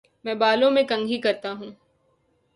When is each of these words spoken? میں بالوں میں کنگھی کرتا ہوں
میں 0.25 0.33
بالوں 0.35 0.71
میں 0.71 0.83
کنگھی 0.83 1.17
کرتا 1.21 1.51
ہوں 1.51 1.71